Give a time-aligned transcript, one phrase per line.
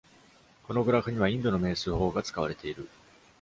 [0.65, 2.89] 「このグラフにはインドの命数法が使われている」